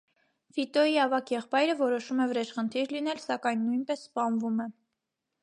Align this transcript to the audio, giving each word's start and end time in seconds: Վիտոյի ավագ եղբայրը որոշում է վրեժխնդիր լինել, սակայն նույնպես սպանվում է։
Վիտոյի 0.59 0.95
ավագ 1.03 1.29
եղբայրը 1.33 1.75
որոշում 1.81 2.23
է 2.25 2.27
վրեժխնդիր 2.33 2.97
լինել, 2.97 3.23
սակայն 3.27 3.63
նույնպես 3.67 4.09
սպանվում 4.09 4.67
է։ 4.67 4.71